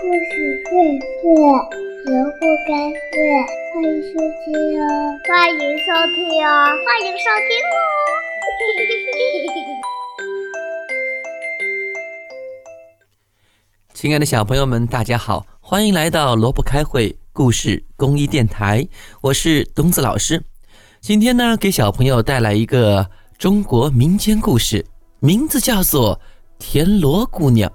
[0.00, 0.14] 故事
[0.70, 0.70] 会
[1.20, 1.26] 睡，
[2.06, 3.18] 萝卜开会，
[3.74, 4.86] 欢迎收听哦！
[5.26, 6.16] 欢迎收听
[6.46, 6.48] 哦！
[6.86, 7.76] 欢迎收听哦！
[13.92, 18.86] 亲爱的小朋友们，大家好，欢迎来到萝卜开会故事公益电台，
[19.20, 20.44] 我是东子老师。
[21.00, 24.86] 今天呢，给小朋友带来一个中国民间故事，
[25.18, 26.16] 名字叫做
[26.60, 27.68] 《田螺姑娘》。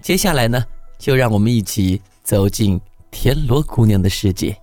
[0.00, 0.64] 接下来呢，
[0.98, 2.80] 就让我们一起走进
[3.10, 4.56] 田螺姑娘的世界。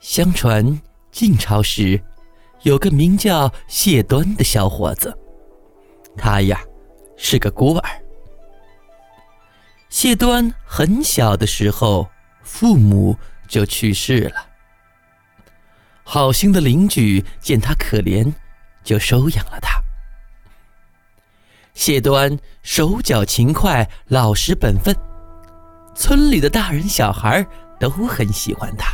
[0.00, 2.00] 相传晋朝时，
[2.62, 5.16] 有个名叫谢端的小伙子，
[6.16, 6.60] 他呀
[7.16, 8.02] 是个孤儿。
[9.88, 12.08] 谢端很小的时候，
[12.42, 14.46] 父母就去世了。
[16.04, 18.32] 好心的邻居见他可怜，
[18.82, 19.81] 就收养了他。
[21.74, 24.94] 谢端手脚勤快，老实本分，
[25.94, 27.46] 村里的大人小孩
[27.80, 28.90] 都很喜欢他。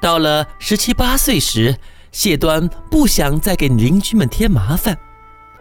[0.00, 1.76] 到了十七八岁时，
[2.10, 4.96] 谢端不想再给邻居们添麻烦，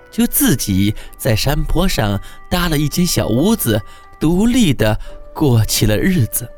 [0.09, 3.81] 就自己在山坡上搭了一间小屋子，
[4.19, 4.97] 独立的
[5.33, 6.49] 过起了日子。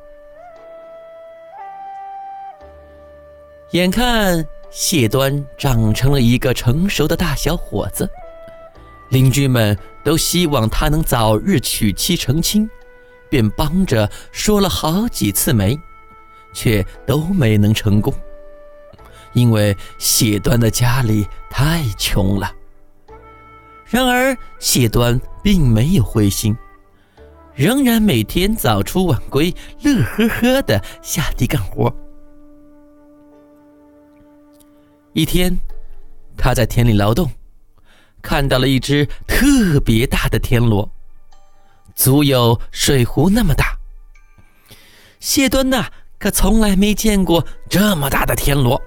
[3.71, 8.09] 眼看谢端长成了一个成熟的大小伙子。
[9.09, 12.69] 邻居们都希望他能早日娶妻成亲，
[13.29, 15.79] 便帮着说了好几次媒，
[16.53, 18.13] 却都没能成功。
[19.33, 22.52] 因为谢端的家里太穷了。
[23.85, 26.55] 然而谢端并没有灰心，
[27.55, 31.91] 仍然每天早出晚归，乐呵呵的下地干活。
[35.13, 35.59] 一天，
[36.37, 37.30] 他在田里劳动。
[38.21, 40.89] 看到了一只特别大的田螺，
[41.95, 43.77] 足有水壶那么大。
[45.19, 48.81] 谢端呐，可从来没见过这么大的田螺，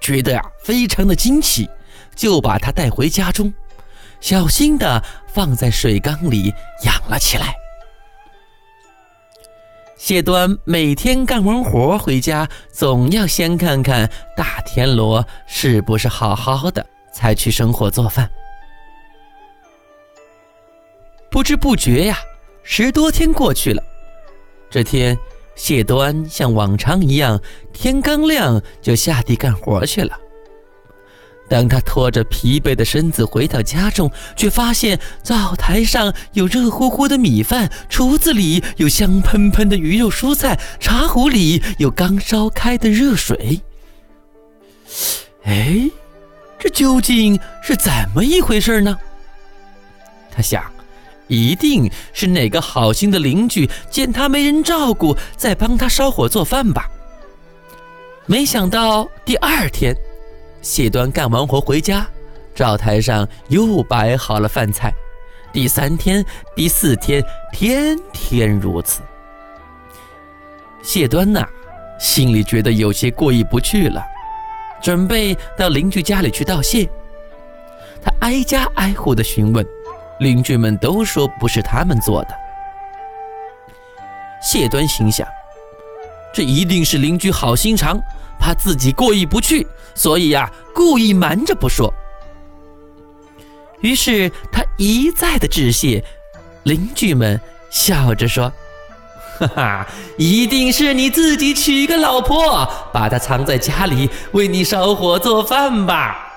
[0.00, 1.68] 觉得呀非常的惊奇，
[2.14, 3.52] 就把它带回家中，
[4.20, 5.02] 小心的
[5.32, 6.52] 放在水缸里
[6.84, 7.54] 养了起来。
[9.96, 18.30] 谢端每天干完活回家，总要先看看大田螺是不是好好的，才去生火做饭。
[21.34, 22.16] 不知不觉呀，
[22.62, 23.82] 十多天过去了。
[24.70, 25.18] 这天，
[25.56, 27.40] 谢端像往常一样，
[27.72, 30.16] 天刚亮就下地干活去了。
[31.48, 43.60] 当他拖着疲惫的身子回到家中，却发现灶台上有热乎乎的米饭，厨子里有香喷喷的鱼肉蔬菜，茶壶里有刚烧开的热水。
[45.42, 45.90] 哎，
[46.60, 48.96] 这究竟是怎么一回事呢？
[50.30, 50.72] 他想。
[51.26, 56.88] 一定是哪个好心的邻居见他没人照顾，在帮他烧火做饭吧。
[58.26, 59.94] 没想到第二天，
[60.62, 62.06] 谢端干完活回家，
[62.54, 64.92] 灶台上又摆好了饭菜。
[65.52, 66.24] 第三天、
[66.56, 69.02] 第四天，天天如此。
[70.82, 71.46] 谢端呐，
[71.98, 74.02] 心里觉得有些过意不去了，
[74.82, 76.88] 准备到邻居家里去道谢。
[78.02, 79.66] 他挨家挨户的询问。
[80.18, 82.28] 邻居们都说不是他们做的。
[84.42, 85.26] 谢端心想，
[86.32, 87.98] 这一定是邻居好心肠，
[88.38, 91.92] 怕自己过意不去，所以呀，故意瞒着不说。
[93.80, 96.04] 于是他一再的致谢，
[96.64, 98.52] 邻居们笑着说
[99.40, 99.86] ：“哈哈，
[100.18, 106.32] 一定是你自己娶个老婆，把她藏在家里，为你烧火做饭吧。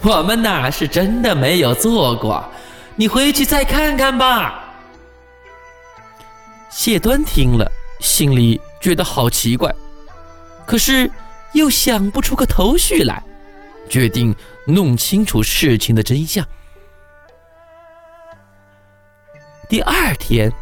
[0.00, 2.44] 我们呐，是真的没有做过。”
[2.96, 4.74] 你回去再看看吧。
[6.70, 7.70] 谢端听了，
[8.00, 9.74] 心里觉得好奇怪，
[10.66, 11.10] 可是
[11.52, 13.22] 又想不出个头绪来，
[13.88, 14.34] 决定
[14.66, 16.46] 弄清楚事情的真相。
[19.68, 20.52] 第二天，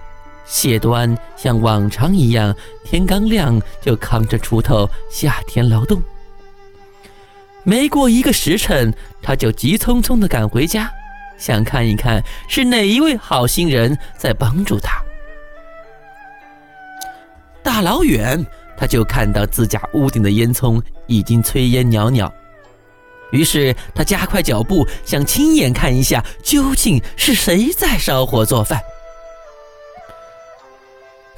[0.47, 6.03] 谢端像往常一样，天刚亮就扛着锄头下田劳动。
[7.63, 10.91] 没过一个时辰，他就急匆匆地赶回家。
[11.41, 15.03] 想看一看是哪一位好心人在帮助他。
[17.63, 18.45] 大老远
[18.77, 22.31] 他就看到自家屋顶的烟囱已经炊烟袅袅，
[23.33, 28.81] 于是他加快脚步，想亲眼看一下究竟是谁在烧火做饭。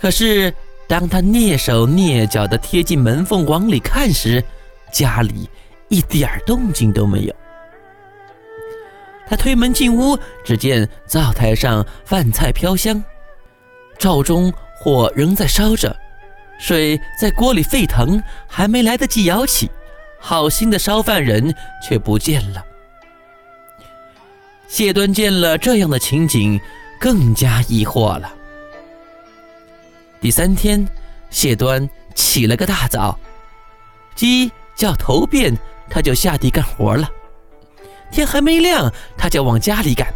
[0.01, 0.53] 可是
[0.89, 4.43] 当他蹑手蹑脚地贴近门缝往里看时，
[4.93, 5.49] 家里
[5.89, 7.35] 一点动静都没有。
[9.33, 10.15] 他推门进屋，
[10.45, 13.03] 只见灶台上饭菜飘香，
[13.99, 15.97] 灶中火仍在烧着，
[16.61, 19.71] 水在锅里沸腾，还没来得及舀起，
[20.21, 22.63] 好心的烧饭人却不见了。
[24.69, 26.61] 谢端见了这样的情景，
[27.01, 28.31] 更加疑惑了。
[30.21, 30.87] 第三天，
[31.31, 33.19] 谢端起了个大早，
[34.15, 35.57] 鸡叫头遍，
[35.89, 37.09] 他就下地干活了。
[38.13, 40.07] 天还没亮，他就往家里赶。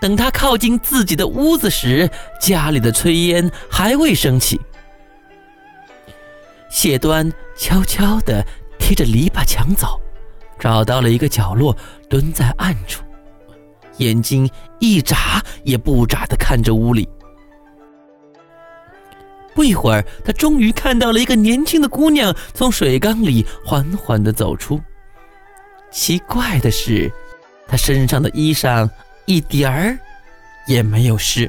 [0.00, 4.60] 等他靠近自己的屋子时，家里的炊烟还未升起。
[6.68, 8.44] 谢端悄悄地
[8.78, 9.98] 贴着篱笆墙走，
[10.58, 11.74] 找到了一个角落，
[12.10, 13.02] 蹲在暗处，
[13.98, 14.50] 眼睛
[14.80, 17.08] 一眨也不眨地看着屋里。
[19.54, 24.80] 不一会儿，他终于看到了一个年轻的姑娘从水缸里缓缓地走出。
[25.94, 27.10] 奇怪的是，
[27.68, 28.90] 她身上的衣裳
[29.26, 29.96] 一点儿
[30.66, 31.48] 也没有湿，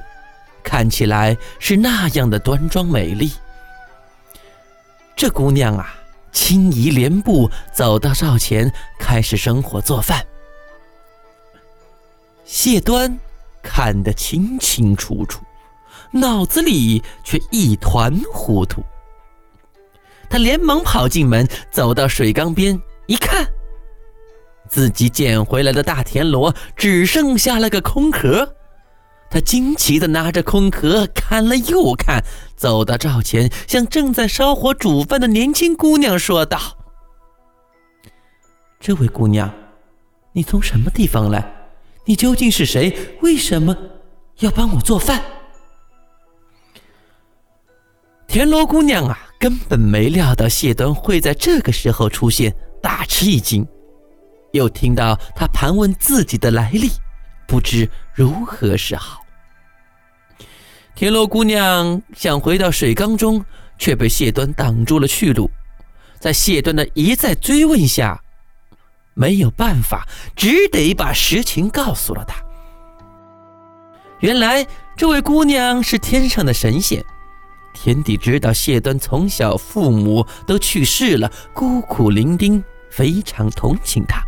[0.63, 3.33] 看起来是那样的端庄美丽。
[5.15, 5.95] 这姑娘啊，
[6.31, 10.23] 轻移莲步走到灶前，开始生火做饭。
[12.45, 13.17] 谢端
[13.63, 15.43] 看得清清楚楚，
[16.11, 18.83] 脑子里却一团糊涂。
[20.29, 23.43] 他连忙跑进门，走到水缸边，一看。
[24.67, 28.55] 自己捡回来的大田螺只剩下了个空壳，
[29.29, 32.23] 他惊奇地拿着空壳看了又看，
[32.55, 36.59] 走到灶前，向正在烧火煮饭的年轻姑娘说道
[38.79, 39.53] ：“这位姑娘，
[40.33, 41.51] 你从什么地方来？
[42.05, 42.95] 你究竟是谁？
[43.21, 43.75] 为什么
[44.39, 45.21] 要帮我做饭？”
[48.27, 53.65] 田螺姑娘啊，根本没料到谢端会在这个时候出现，大吃一惊。
[54.55, 56.89] 又听到他盘问自己的来历，
[57.45, 59.21] 不知如何是好。
[60.95, 63.43] 田螺姑娘想回到水缸中，
[63.77, 65.51] 却被谢端挡住了去路。
[66.17, 68.21] 在谢端的一再追问下，
[69.13, 72.35] 没有办法，只得把实情告诉了他。
[74.21, 74.65] 原来
[74.95, 77.03] 这位姑娘是天上的神仙，
[77.73, 84.23] 天帝知道谢端从小父母都去世了，孤苦伶仃，非常同情他。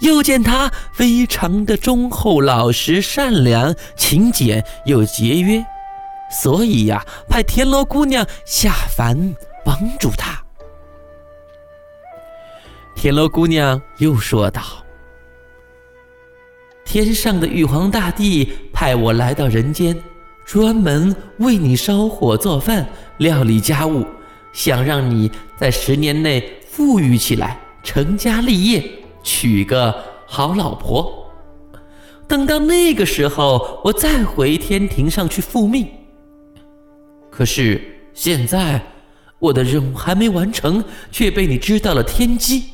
[0.00, 5.64] 又见他非常的忠厚老实、善良、勤俭又节约，
[6.30, 10.42] 所以呀，派田螺姑娘下凡帮助他。
[12.96, 14.62] 田螺姑娘又说道
[16.84, 19.96] ：“天上的玉皇大帝派我来到人间，
[20.44, 22.86] 专门为你烧火做饭、
[23.18, 24.06] 料理家务，
[24.52, 28.82] 想让你在十年内富裕起来，成家立业。”
[29.22, 29.94] 娶个
[30.26, 31.26] 好老婆，
[32.28, 35.88] 等到那个时候，我再回天庭上去复命。
[37.30, 37.80] 可是
[38.14, 38.80] 现在，
[39.38, 42.64] 我的任务还没完成，却被你知道了天机。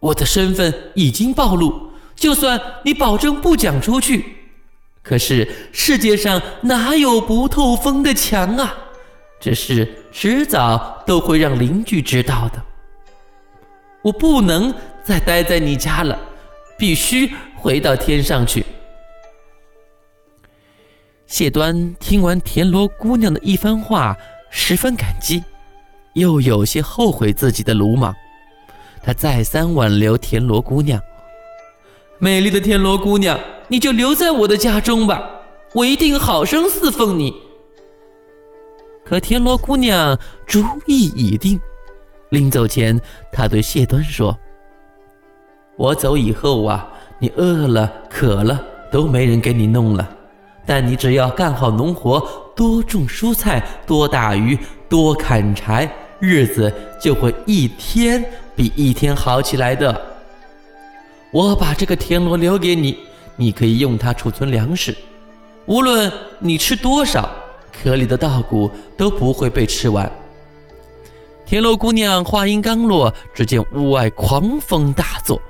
[0.00, 4.24] 我的身份已经暴露，就算你保证不讲出去，
[5.02, 8.74] 可是世界上哪有不透风的墙啊？
[9.40, 12.62] 这事迟早都会让邻居知道的。
[14.02, 14.74] 我不能。
[15.04, 16.18] 再待在你家了，
[16.78, 18.64] 必须回到天上去。
[21.26, 24.16] 谢端听完田螺姑娘的一番话，
[24.50, 25.42] 十分感激，
[26.12, 28.14] 又有些后悔自己的鲁莽。
[29.02, 31.00] 他再三挽留田螺姑娘
[32.20, 35.28] ：“美丽的田螺姑娘，你就留在我的家中吧，
[35.72, 37.34] 我一定好生侍奉你。”
[39.04, 40.16] 可田螺姑娘
[40.46, 41.58] 主意已定，
[42.28, 43.00] 临走前，
[43.32, 44.38] 她对谢端说。
[45.82, 50.08] 我走以后啊，你饿了、渴了都没人给你弄了。
[50.64, 52.24] 但你只要干好农活，
[52.54, 54.56] 多种蔬菜，多打鱼，
[54.88, 58.24] 多砍柴，日子就会一天
[58.54, 60.00] 比一天好起来的。
[61.32, 62.96] 我把这个田螺留给你，
[63.34, 64.96] 你可以用它储存粮食。
[65.66, 67.28] 无论你吃多少，
[67.72, 70.08] 壳里的稻谷都不会被吃完。
[71.44, 75.42] 田螺姑娘话音刚落，只见屋外狂风大作。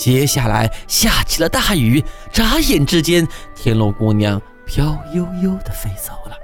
[0.00, 2.02] 接下来下起了大雨，
[2.32, 6.34] 眨眼之间，田螺姑娘飘悠悠地飞走了。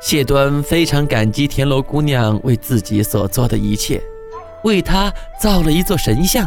[0.00, 4.02] 谢端非常感激田螺姑娘为自己所做的一切，
[4.64, 6.44] 为她造了一座神像，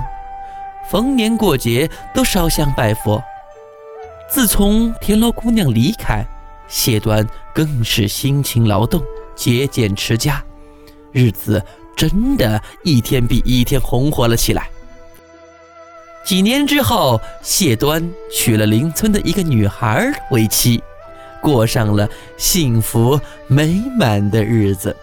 [0.91, 3.24] 逢年过节都烧香拜佛。
[4.29, 6.22] 自从田螺姑娘离开，
[6.67, 9.01] 谢端更是辛勤劳动，
[9.38, 10.44] 节俭持家，
[11.13, 11.63] 日子。
[11.95, 14.69] 真的一天比一天红火了起来。
[16.25, 20.81] 几年之后，谢端娶了邻村的一个女孩为妻，
[21.41, 24.95] 过上了幸福美满的日子。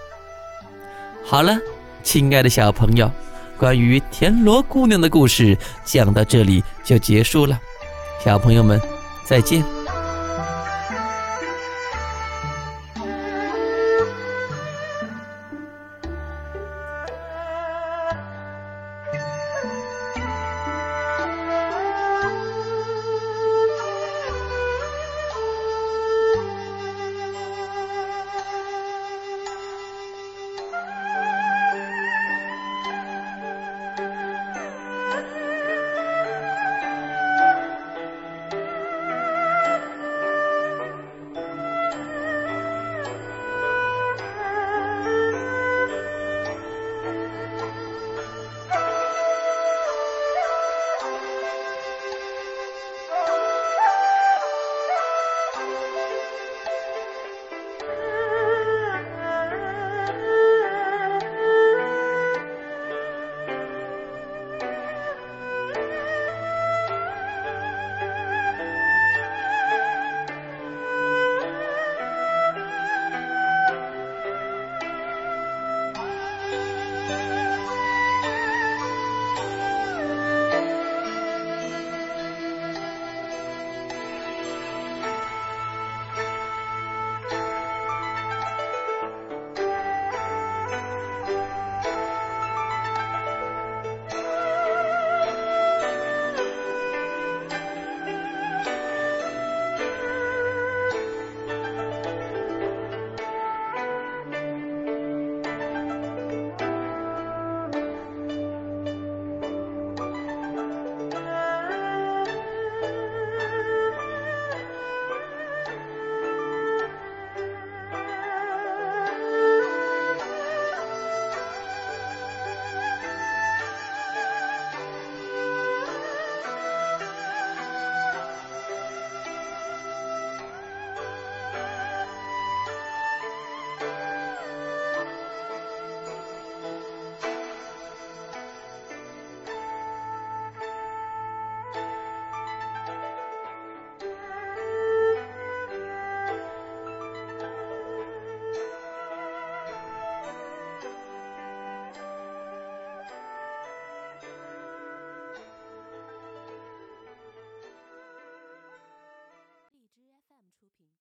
[1.24, 1.56] 好了，
[2.02, 3.08] 亲爱的小朋友，
[3.56, 7.56] 关于田螺姑娘的故事讲到这里就结束了，
[8.24, 8.80] 小朋友们
[9.24, 9.81] 再见。